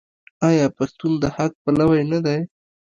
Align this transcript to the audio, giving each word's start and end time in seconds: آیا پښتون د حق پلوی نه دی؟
آیا 0.47 0.65
پښتون 0.77 1.11
د 1.21 1.25
حق 1.35 1.53
پلوی 1.63 2.01
نه 2.11 2.19
دی؟ 2.25 2.39